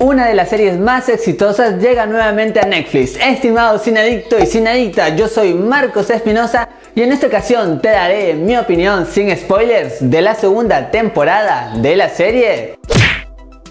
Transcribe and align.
Una 0.00 0.28
de 0.28 0.34
las 0.34 0.50
series 0.50 0.78
más 0.78 1.08
exitosas 1.08 1.82
llega 1.82 2.06
nuevamente 2.06 2.60
a 2.60 2.66
Netflix. 2.66 3.16
Estimado 3.16 3.80
adicto 3.96 4.38
y 4.38 4.46
sin 4.46 4.68
adicta, 4.68 5.08
yo 5.16 5.26
soy 5.26 5.54
Marcos 5.54 6.08
Espinosa 6.10 6.68
y 6.94 7.02
en 7.02 7.10
esta 7.10 7.26
ocasión 7.26 7.82
te 7.82 7.88
daré 7.88 8.34
mi 8.34 8.56
opinión 8.56 9.06
sin 9.06 9.36
spoilers 9.36 9.96
de 10.08 10.22
la 10.22 10.36
segunda 10.36 10.92
temporada 10.92 11.72
de 11.78 11.96
la 11.96 12.10
serie. 12.10 12.78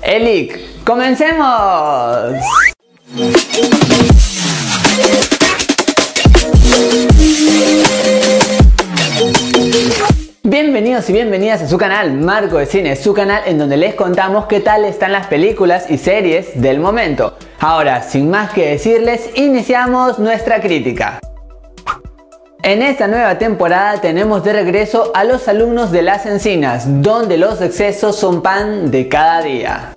Elic, 0.01 0.83
comencemos. 0.83 2.33
Bienvenidos 10.97 11.09
y 11.09 11.13
bienvenidas 11.13 11.61
a 11.61 11.67
su 11.67 11.77
canal 11.77 12.13
Marco 12.13 12.57
de 12.57 12.65
Cine, 12.65 12.95
su 12.95 13.13
canal 13.13 13.43
en 13.45 13.59
donde 13.59 13.77
les 13.77 13.93
contamos 13.93 14.47
qué 14.47 14.61
tal 14.61 14.83
están 14.83 15.11
las 15.11 15.27
películas 15.27 15.91
y 15.91 15.99
series 15.99 16.59
del 16.59 16.79
momento. 16.79 17.37
Ahora, 17.59 18.01
sin 18.01 18.31
más 18.31 18.49
que 18.49 18.71
decirles, 18.71 19.29
iniciamos 19.35 20.17
nuestra 20.17 20.59
crítica. 20.59 21.19
En 22.63 22.81
esta 22.81 23.07
nueva 23.07 23.37
temporada 23.37 24.01
tenemos 24.01 24.43
de 24.43 24.53
regreso 24.53 25.11
a 25.13 25.23
los 25.23 25.47
alumnos 25.47 25.91
de 25.91 26.01
las 26.01 26.25
encinas, 26.25 26.85
donde 27.03 27.37
los 27.37 27.61
excesos 27.61 28.15
son 28.15 28.41
pan 28.41 28.89
de 28.89 29.07
cada 29.07 29.43
día. 29.43 29.93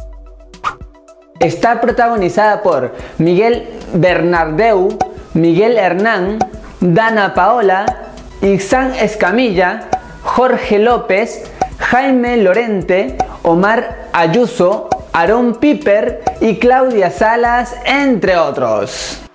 Está 1.38 1.80
protagonizada 1.80 2.62
por 2.62 2.94
Miguel 3.16 3.70
Bernardeu, 3.94 4.98
Miguel 5.32 5.78
Hernán, 5.78 6.38
Dana 6.80 7.32
Paola, 7.32 7.86
Ixán 8.42 8.94
Escamilla, 8.96 9.88
Jorge 10.22 10.78
López, 10.78 11.50
Jaime 11.78 12.36
Lorente, 12.38 13.16
Omar 13.42 14.08
Ayuso, 14.12 14.88
Aarón 15.12 15.56
Piper 15.56 16.22
y 16.40 16.58
Claudia 16.58 17.10
Salas, 17.10 17.74
entre 17.84 18.36
otros. 18.36 19.29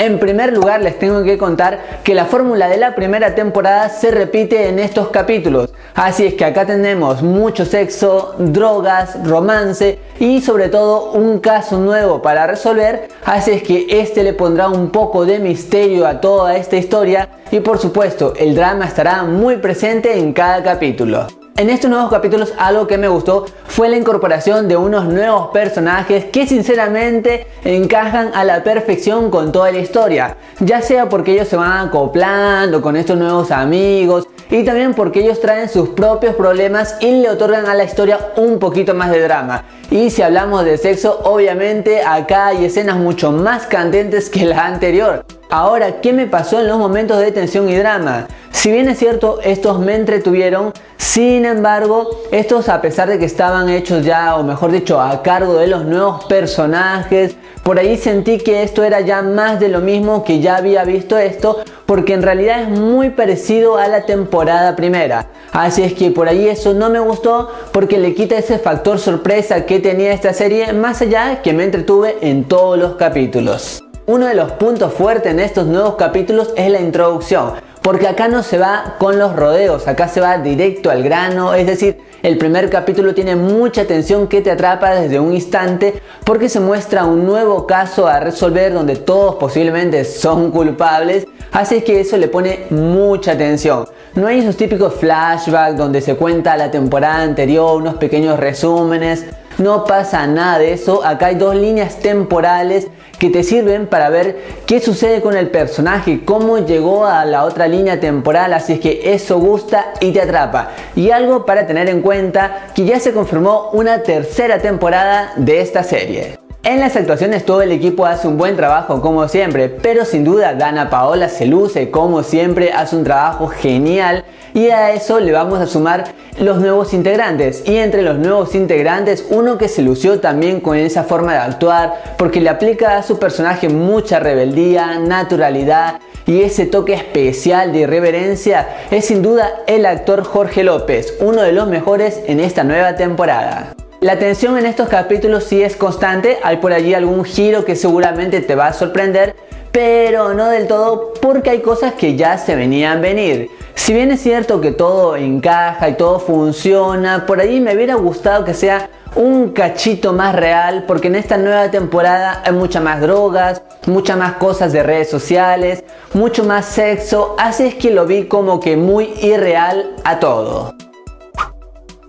En 0.00 0.20
primer 0.20 0.52
lugar 0.52 0.80
les 0.80 0.96
tengo 0.96 1.24
que 1.24 1.36
contar 1.36 2.00
que 2.04 2.14
la 2.14 2.24
fórmula 2.24 2.68
de 2.68 2.76
la 2.76 2.94
primera 2.94 3.34
temporada 3.34 3.88
se 3.88 4.12
repite 4.12 4.68
en 4.68 4.78
estos 4.78 5.08
capítulos. 5.08 5.74
Así 5.96 6.24
es 6.24 6.34
que 6.34 6.44
acá 6.44 6.64
tenemos 6.64 7.20
mucho 7.20 7.64
sexo, 7.64 8.36
drogas, 8.38 9.18
romance 9.24 9.98
y 10.20 10.40
sobre 10.40 10.68
todo 10.68 11.10
un 11.14 11.40
caso 11.40 11.80
nuevo 11.80 12.22
para 12.22 12.46
resolver. 12.46 13.08
Así 13.24 13.50
es 13.50 13.64
que 13.64 13.86
este 13.88 14.22
le 14.22 14.34
pondrá 14.34 14.68
un 14.68 14.90
poco 14.90 15.26
de 15.26 15.40
misterio 15.40 16.06
a 16.06 16.20
toda 16.20 16.56
esta 16.56 16.76
historia 16.76 17.28
y 17.50 17.58
por 17.58 17.78
supuesto 17.78 18.34
el 18.36 18.54
drama 18.54 18.84
estará 18.84 19.24
muy 19.24 19.56
presente 19.56 20.16
en 20.16 20.32
cada 20.32 20.62
capítulo. 20.62 21.26
En 21.58 21.70
estos 21.70 21.90
nuevos 21.90 22.08
capítulos 22.08 22.54
algo 22.56 22.86
que 22.86 22.98
me 22.98 23.08
gustó 23.08 23.44
fue 23.66 23.88
la 23.88 23.96
incorporación 23.96 24.68
de 24.68 24.76
unos 24.76 25.06
nuevos 25.06 25.48
personajes 25.48 26.26
que 26.26 26.46
sinceramente 26.46 27.48
encajan 27.64 28.30
a 28.32 28.44
la 28.44 28.62
perfección 28.62 29.28
con 29.28 29.50
toda 29.50 29.72
la 29.72 29.78
historia, 29.78 30.36
ya 30.60 30.82
sea 30.82 31.08
porque 31.08 31.32
ellos 31.32 31.48
se 31.48 31.56
van 31.56 31.88
acoplando 31.88 32.80
con 32.80 32.94
estos 32.94 33.18
nuevos 33.18 33.50
amigos 33.50 34.28
y 34.48 34.62
también 34.62 34.94
porque 34.94 35.24
ellos 35.24 35.40
traen 35.40 35.68
sus 35.68 35.88
propios 35.88 36.36
problemas 36.36 36.96
y 37.00 37.22
le 37.22 37.28
otorgan 37.28 37.66
a 37.66 37.74
la 37.74 37.82
historia 37.82 38.20
un 38.36 38.60
poquito 38.60 38.94
más 38.94 39.10
de 39.10 39.20
drama. 39.20 39.64
Y 39.90 40.10
si 40.10 40.22
hablamos 40.22 40.64
de 40.64 40.78
sexo, 40.78 41.22
obviamente 41.24 42.02
acá 42.02 42.46
hay 42.46 42.66
escenas 42.66 42.98
mucho 42.98 43.32
más 43.32 43.66
candentes 43.66 44.30
que 44.30 44.44
la 44.44 44.64
anterior. 44.64 45.24
Ahora, 45.50 46.00
¿qué 46.02 46.12
me 46.12 46.26
pasó 46.26 46.60
en 46.60 46.68
los 46.68 46.78
momentos 46.78 47.18
de 47.18 47.32
tensión 47.32 47.68
y 47.68 47.76
drama? 47.76 48.28
Si 48.58 48.72
bien 48.72 48.88
es 48.88 48.98
cierto, 48.98 49.38
estos 49.44 49.78
me 49.78 49.94
entretuvieron, 49.94 50.72
sin 50.96 51.44
embargo, 51.44 52.10
estos 52.32 52.68
a 52.68 52.80
pesar 52.80 53.08
de 53.08 53.16
que 53.16 53.24
estaban 53.24 53.68
hechos 53.68 54.04
ya, 54.04 54.34
o 54.34 54.42
mejor 54.42 54.72
dicho, 54.72 55.00
a 55.00 55.22
cargo 55.22 55.54
de 55.54 55.68
los 55.68 55.84
nuevos 55.84 56.24
personajes, 56.24 57.36
por 57.62 57.78
ahí 57.78 57.96
sentí 57.96 58.38
que 58.38 58.64
esto 58.64 58.82
era 58.82 59.00
ya 59.00 59.22
más 59.22 59.60
de 59.60 59.68
lo 59.68 59.78
mismo 59.78 60.24
que 60.24 60.40
ya 60.40 60.56
había 60.56 60.82
visto 60.82 61.16
esto, 61.16 61.58
porque 61.86 62.14
en 62.14 62.22
realidad 62.22 62.62
es 62.62 62.68
muy 62.68 63.10
parecido 63.10 63.78
a 63.78 63.86
la 63.86 64.06
temporada 64.06 64.74
primera. 64.74 65.28
Así 65.52 65.84
es 65.84 65.94
que 65.94 66.10
por 66.10 66.28
ahí 66.28 66.48
eso 66.48 66.74
no 66.74 66.90
me 66.90 66.98
gustó 66.98 67.52
porque 67.70 67.98
le 67.98 68.12
quita 68.16 68.38
ese 68.38 68.58
factor 68.58 68.98
sorpresa 68.98 69.66
que 69.66 69.78
tenía 69.78 70.12
esta 70.12 70.32
serie, 70.32 70.72
más 70.72 71.00
allá 71.00 71.42
que 71.42 71.52
me 71.52 71.62
entretuve 71.62 72.16
en 72.22 72.42
todos 72.42 72.76
los 72.76 72.96
capítulos. 72.96 73.84
Uno 74.06 74.26
de 74.26 74.34
los 74.34 74.50
puntos 74.52 74.94
fuertes 74.94 75.30
en 75.30 75.38
estos 75.38 75.66
nuevos 75.66 75.94
capítulos 75.96 76.52
es 76.56 76.70
la 76.70 76.80
introducción, 76.80 77.52
porque 77.88 78.06
acá 78.06 78.28
no 78.28 78.42
se 78.42 78.58
va 78.58 78.96
con 78.98 79.18
los 79.18 79.34
rodeos, 79.34 79.88
acá 79.88 80.08
se 80.08 80.20
va 80.20 80.36
directo 80.36 80.90
al 80.90 81.02
grano, 81.02 81.54
es 81.54 81.66
decir, 81.66 81.96
el 82.22 82.36
primer 82.36 82.68
capítulo 82.68 83.14
tiene 83.14 83.34
mucha 83.34 83.80
atención 83.80 84.28
que 84.28 84.42
te 84.42 84.50
atrapa 84.50 84.90
desde 84.90 85.18
un 85.18 85.32
instante 85.32 86.02
porque 86.22 86.50
se 86.50 86.60
muestra 86.60 87.06
un 87.06 87.24
nuevo 87.24 87.66
caso 87.66 88.06
a 88.06 88.20
resolver 88.20 88.74
donde 88.74 88.96
todos 88.96 89.36
posiblemente 89.36 90.04
son 90.04 90.50
culpables, 90.50 91.26
así 91.50 91.80
que 91.80 92.00
eso 92.00 92.18
le 92.18 92.28
pone 92.28 92.66
mucha 92.68 93.32
atención. 93.32 93.88
No 94.14 94.26
hay 94.26 94.40
esos 94.40 94.58
típicos 94.58 94.92
flashbacks 94.96 95.78
donde 95.78 96.02
se 96.02 96.14
cuenta 96.14 96.58
la 96.58 96.70
temporada 96.70 97.22
anterior, 97.22 97.80
unos 97.80 97.94
pequeños 97.94 98.38
resúmenes, 98.38 99.24
no 99.58 99.84
pasa 99.84 100.26
nada 100.26 100.58
de 100.58 100.72
eso, 100.72 101.04
acá 101.04 101.26
hay 101.26 101.34
dos 101.34 101.54
líneas 101.54 101.98
temporales 101.98 102.88
que 103.18 103.30
te 103.30 103.42
sirven 103.42 103.86
para 103.86 104.08
ver 104.10 104.38
qué 104.66 104.80
sucede 104.80 105.20
con 105.20 105.36
el 105.36 105.50
personaje, 105.50 106.24
cómo 106.24 106.58
llegó 106.58 107.04
a 107.04 107.24
la 107.24 107.44
otra 107.44 107.66
línea 107.66 107.98
temporal, 107.98 108.52
así 108.52 108.74
es 108.74 108.80
que 108.80 109.12
eso 109.12 109.38
gusta 109.38 109.92
y 110.00 110.12
te 110.12 110.22
atrapa. 110.22 110.70
Y 110.94 111.10
algo 111.10 111.44
para 111.44 111.66
tener 111.66 111.88
en 111.88 112.00
cuenta, 112.00 112.68
que 112.74 112.84
ya 112.84 113.00
se 113.00 113.12
confirmó 113.12 113.70
una 113.72 114.02
tercera 114.02 114.60
temporada 114.60 115.32
de 115.36 115.60
esta 115.60 115.82
serie. 115.82 116.47
En 116.68 116.80
las 116.80 116.96
actuaciones 116.96 117.46
todo 117.46 117.62
el 117.62 117.72
equipo 117.72 118.04
hace 118.04 118.28
un 118.28 118.36
buen 118.36 118.54
trabajo 118.54 119.00
como 119.00 119.26
siempre, 119.26 119.70
pero 119.70 120.04
sin 120.04 120.22
duda 120.22 120.52
Dana 120.52 120.90
Paola 120.90 121.30
se 121.30 121.46
luce 121.46 121.90
como 121.90 122.22
siempre, 122.22 122.72
hace 122.72 122.94
un 122.94 123.04
trabajo 123.04 123.48
genial 123.48 124.26
y 124.52 124.68
a 124.68 124.92
eso 124.92 125.18
le 125.18 125.32
vamos 125.32 125.60
a 125.60 125.66
sumar 125.66 126.12
los 126.38 126.58
nuevos 126.58 126.92
integrantes 126.92 127.62
y 127.64 127.76
entre 127.76 128.02
los 128.02 128.18
nuevos 128.18 128.54
integrantes 128.54 129.24
uno 129.30 129.56
que 129.56 129.66
se 129.66 129.80
lució 129.80 130.20
también 130.20 130.60
con 130.60 130.76
esa 130.76 131.04
forma 131.04 131.32
de 131.32 131.38
actuar 131.38 132.02
porque 132.18 132.42
le 132.42 132.50
aplica 132.50 132.98
a 132.98 133.02
su 133.02 133.18
personaje 133.18 133.70
mucha 133.70 134.20
rebeldía, 134.20 134.98
naturalidad 134.98 136.00
y 136.26 136.42
ese 136.42 136.66
toque 136.66 136.92
especial 136.92 137.72
de 137.72 137.78
irreverencia 137.78 138.68
es 138.90 139.06
sin 139.06 139.22
duda 139.22 139.62
el 139.66 139.86
actor 139.86 140.22
Jorge 140.22 140.64
López, 140.64 141.14
uno 141.20 141.40
de 141.40 141.52
los 141.52 141.66
mejores 141.66 142.20
en 142.26 142.40
esta 142.40 142.62
nueva 142.62 142.94
temporada. 142.94 143.72
La 144.00 144.16
tensión 144.16 144.56
en 144.56 144.64
estos 144.64 144.88
capítulos 144.88 145.42
sí 145.42 145.60
es 145.60 145.74
constante, 145.74 146.38
hay 146.44 146.58
por 146.58 146.72
allí 146.72 146.94
algún 146.94 147.24
giro 147.24 147.64
que 147.64 147.74
seguramente 147.74 148.40
te 148.40 148.54
va 148.54 148.68
a 148.68 148.72
sorprender, 148.72 149.34
pero 149.72 150.34
no 150.34 150.50
del 150.50 150.68
todo 150.68 151.14
porque 151.20 151.50
hay 151.50 151.62
cosas 151.62 151.94
que 151.94 152.14
ya 152.14 152.38
se 152.38 152.54
venían 152.54 153.02
venir. 153.02 153.50
Si 153.74 153.92
bien 153.92 154.12
es 154.12 154.20
cierto 154.20 154.60
que 154.60 154.70
todo 154.70 155.16
encaja 155.16 155.88
y 155.88 155.94
todo 155.94 156.20
funciona, 156.20 157.26
por 157.26 157.40
allí 157.40 157.58
me 157.58 157.74
hubiera 157.74 157.96
gustado 157.96 158.44
que 158.44 158.54
sea 158.54 158.88
un 159.16 159.50
cachito 159.50 160.12
más 160.12 160.32
real 160.32 160.84
porque 160.86 161.08
en 161.08 161.16
esta 161.16 161.36
nueva 161.36 161.68
temporada 161.68 162.40
hay 162.46 162.52
muchas 162.52 162.84
más 162.84 163.00
drogas, 163.00 163.62
muchas 163.86 164.16
más 164.16 164.34
cosas 164.34 164.72
de 164.72 164.84
redes 164.84 165.10
sociales, 165.10 165.82
mucho 166.14 166.44
más 166.44 166.66
sexo, 166.66 167.34
así 167.36 167.64
es 167.64 167.74
que 167.74 167.90
lo 167.90 168.06
vi 168.06 168.26
como 168.26 168.60
que 168.60 168.76
muy 168.76 169.12
irreal 169.22 169.96
a 170.04 170.20
todo. 170.20 170.72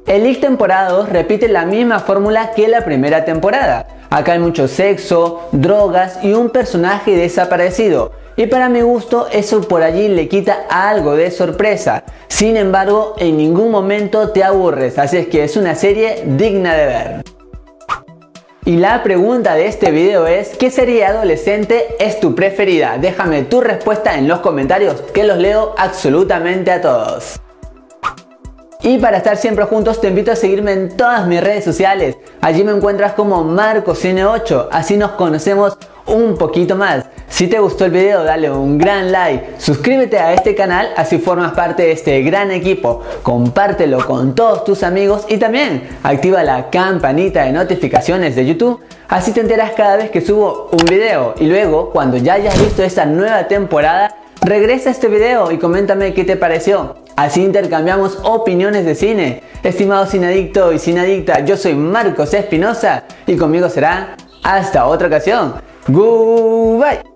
El 0.09 0.23
League 0.23 0.39
temporada 0.41 0.89
2 0.89 1.09
repite 1.09 1.47
la 1.47 1.67
misma 1.67 1.99
fórmula 1.99 2.53
que 2.55 2.67
la 2.67 2.83
primera 2.83 3.25
temporada. 3.25 3.85
Acá 4.09 4.31
hay 4.31 4.39
mucho 4.39 4.67
sexo, 4.67 5.41
drogas 5.51 6.17
y 6.23 6.33
un 6.33 6.49
personaje 6.49 7.15
desaparecido. 7.15 8.11
Y 8.35 8.47
para 8.47 8.69
mi 8.69 8.81
gusto 8.81 9.27
eso 9.31 9.61
por 9.61 9.83
allí 9.83 10.07
le 10.07 10.27
quita 10.27 10.65
algo 10.67 11.15
de 11.15 11.29
sorpresa. 11.29 12.05
Sin 12.27 12.57
embargo, 12.57 13.13
en 13.19 13.37
ningún 13.37 13.69
momento 13.69 14.31
te 14.31 14.43
aburres, 14.43 14.97
así 14.97 15.17
es 15.17 15.27
que 15.27 15.43
es 15.43 15.55
una 15.55 15.75
serie 15.75 16.23
digna 16.25 16.73
de 16.73 16.85
ver. 16.87 17.23
Y 18.65 18.77
la 18.77 19.03
pregunta 19.03 19.53
de 19.53 19.67
este 19.67 19.91
video 19.91 20.25
es, 20.25 20.57
¿qué 20.57 20.71
serie 20.71 21.05
adolescente 21.05 21.85
es 22.00 22.19
tu 22.19 22.33
preferida? 22.33 22.97
Déjame 23.00 23.44
tu 23.44 23.62
respuesta 23.62 24.17
en 24.17 24.27
los 24.27 24.39
comentarios 24.39 25.01
que 25.13 25.23
los 25.23 25.38
leo 25.38 25.75
absolutamente 25.77 26.71
a 26.71 26.81
todos. 26.81 27.39
Y 28.89 28.97
para 28.97 29.18
estar 29.18 29.38
siempre 29.38 29.65
juntos 29.65 30.01
te 30.01 30.07
invito 30.07 30.31
a 30.31 30.36
seguirme 30.36 30.71
en 30.71 30.97
todas 30.97 31.27
mis 31.27 31.41
redes 31.41 31.63
sociales. 31.63 32.18
Allí 32.41 32.63
me 32.63 32.71
encuentras 32.71 33.13
como 33.13 33.44
MarcoCine8, 33.44 34.69
así 34.71 34.97
nos 34.97 35.12
conocemos 35.12 35.77
un 36.07 36.36
poquito 36.36 36.75
más. 36.75 37.06
Si 37.27 37.45
te 37.45 37.59
gustó 37.59 37.86
el 37.86 37.91
video 37.91 38.24
dale 38.24 38.50
un 38.50 38.80
gran 38.80 39.12
like, 39.12 39.59
suscríbete 39.59 40.18
a 40.18 40.33
este 40.33 40.56
canal 40.56 40.89
así 40.97 41.19
formas 41.19 41.51
parte 41.51 41.83
de 41.83 41.91
este 41.91 42.24
gran 42.24 42.50
equipo, 42.50 43.03
compártelo 43.21 44.03
con 44.07 44.33
todos 44.33 44.63
tus 44.63 44.81
amigos 44.81 45.24
y 45.30 45.38
también 45.38 45.88
activa 46.01 46.41
la 46.44 46.71
campanita 46.71 47.44
de 47.44 47.51
notificaciones 47.51 48.36
de 48.36 48.47
YouTube 48.47 48.80
así 49.07 49.33
te 49.33 49.41
enteras 49.41 49.74
cada 49.77 49.97
vez 49.97 50.09
que 50.09 50.21
subo 50.21 50.68
un 50.71 50.83
video 50.89 51.36
y 51.38 51.45
luego 51.45 51.91
cuando 51.91 52.18
ya 52.18 52.33
hayas 52.33 52.59
visto 52.59 52.81
esta 52.81 53.06
nueva 53.06 53.47
temporada 53.47 54.15
regresa 54.41 54.89
a 54.89 54.94
este 54.94 55.09
video 55.09 55.51
y 55.51 55.59
coméntame 55.59 56.15
qué 56.15 56.24
te 56.24 56.38
pareció. 56.38 56.95
Así 57.19 57.44
intercambiamos 57.44 58.18
opiniones 58.24 58.86
de 58.86 58.95
cine. 58.95 59.44
Estimado 59.62 60.06
sinadicto 60.06 60.71
y 60.71 60.80
sinadicta, 60.80 61.42
yo 61.44 61.57
soy 61.57 61.75
Marcos 61.75 62.33
Espinosa 62.33 63.04
y 63.27 63.36
conmigo 63.36 63.68
será 63.68 64.16
hasta 64.42 64.86
otra 64.86 65.07
ocasión. 65.07 65.56
Goodbye. 65.89 67.08